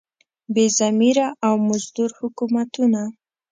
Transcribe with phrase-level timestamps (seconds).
[0.53, 3.01] بې ضمیره او مزدور حکومتونه.